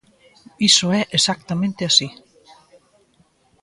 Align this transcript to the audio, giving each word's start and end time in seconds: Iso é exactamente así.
Iso 0.69 0.87
é 0.99 1.01
exactamente 1.17 1.81
así. 1.89 2.07